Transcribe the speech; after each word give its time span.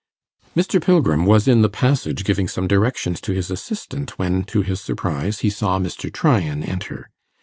Mr. 0.55 0.81
Pilgrim 0.83 1.27
was 1.27 1.47
in 1.47 1.61
the 1.61 1.69
passage 1.69 2.23
giving 2.23 2.47
some 2.47 2.67
directions 2.67 3.21
to 3.21 3.33
his 3.33 3.51
assistant, 3.51 4.17
when, 4.17 4.43
to 4.45 4.63
his 4.63 4.81
surprise, 4.81 5.41
he 5.41 5.49
saw 5.51 5.77
Mr. 5.77 6.11
Tryan 6.11 6.63
enter. 6.63 7.11